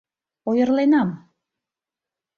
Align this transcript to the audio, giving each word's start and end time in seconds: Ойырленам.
Ойырленам. 0.49 1.09